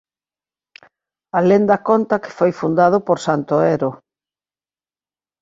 [1.37, 3.91] A lenda conta que foi fundado por Santo Ero.